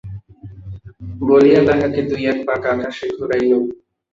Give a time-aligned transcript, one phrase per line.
[1.21, 3.51] বলিয়া তাহাকে দুই-এক পাক আকাশে ঘুরাইল।